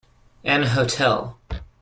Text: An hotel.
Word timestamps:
An 0.43 0.63
hotel. 0.63 1.37